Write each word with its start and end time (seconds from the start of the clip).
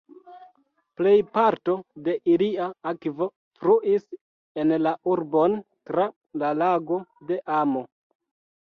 Plejparto 1.01 1.75
de 2.07 2.15
ilia 2.37 2.69
akvo 2.93 3.27
fluis 3.61 4.09
en 4.63 4.77
la 4.87 4.95
urbon 5.15 5.63
tra 5.93 6.11
la 6.45 6.53
Lago 6.65 7.01
de 7.33 7.41
Amo. 7.63 7.89